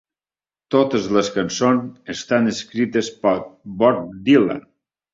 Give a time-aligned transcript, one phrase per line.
[0.75, 3.39] Totes les cançons estan escrites per
[3.85, 4.69] Bob Dylan.